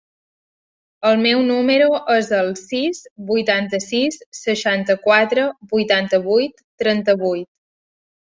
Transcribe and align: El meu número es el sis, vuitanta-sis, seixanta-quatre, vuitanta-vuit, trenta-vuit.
El 1.09 1.19
meu 1.23 1.41
número 1.49 1.89
es 2.13 2.29
el 2.37 2.49
sis, 2.61 3.03
vuitanta-sis, 3.31 4.17
seixanta-quatre, 4.39 5.43
vuitanta-vuit, 5.75 6.65
trenta-vuit. 6.85 7.47